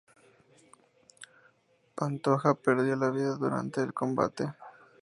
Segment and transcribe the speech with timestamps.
[1.95, 4.51] Pantoja perdió la vida durante el combate.